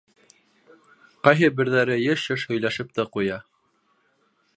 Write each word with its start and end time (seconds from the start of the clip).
Ҡайһы 1.27 1.49
берҙәре 1.59 1.97
йыш-йыш 2.05 2.47
һөйләшеп 2.53 2.97
тә 3.01 3.07
ҡуя. 3.17 3.37